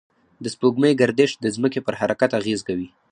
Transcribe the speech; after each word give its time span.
د 0.43 0.45
سپوږمۍ 0.53 0.93
گردش 1.01 1.31
د 1.39 1.45
ځمکې 1.55 1.79
پر 1.85 1.93
حرکت 2.01 2.31
اغېز 2.39 2.59
کوي. 2.67 2.87